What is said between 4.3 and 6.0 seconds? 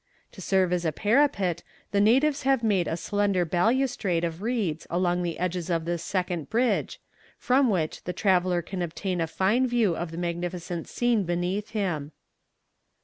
reeds along the edges of